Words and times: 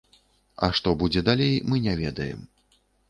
А 0.67 0.69
што 0.79 0.93
будзе 1.03 1.23
далей, 1.29 1.53
мы 1.73 1.83
не 1.85 1.93
ведаем. 2.03 2.41